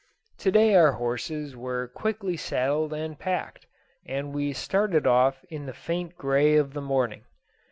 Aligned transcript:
To 0.39 0.49
day 0.51 0.73
our 0.73 0.93
horses 0.93 1.55
were 1.55 1.87
quickly 1.87 2.35
saddled 2.35 2.91
and 2.91 3.19
packed, 3.19 3.67
and 4.03 4.33
we 4.33 4.51
started 4.51 5.05
off 5.05 5.45
in 5.51 5.67
the 5.67 5.75
faint 5.75 6.15
grey 6.17 6.55
of 6.55 6.73
the 6.73 6.81
morning. 6.81 7.25